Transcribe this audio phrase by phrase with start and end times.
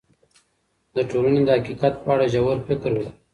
[0.95, 3.07] د ټولنې د حقیقت په اړه ژور فکر وکړئ.